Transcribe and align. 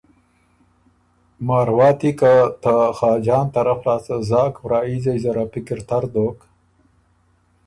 مارواتی 1.47 2.11
که 2.19 2.33
ته 2.61 2.73
خاجان 2.97 3.45
طرف 3.55 3.79
لاسته 3.87 4.15
زاک 4.29 4.53
وراييځئ 4.61 5.15
زر 5.23 5.37
ا 5.43 5.45
پِکر 5.53 5.79
تر 5.89 6.03
دوک، 6.13 6.37